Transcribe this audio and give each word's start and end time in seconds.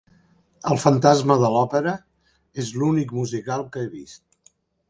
El 0.71 0.79
Fantasma 0.83 1.37
de 1.43 1.51
l'òpera 1.57 1.93
és 2.65 2.75
l'únic 2.81 3.15
musical 3.21 3.67
que 3.77 3.85
he 3.85 3.93
vist. 3.97 4.55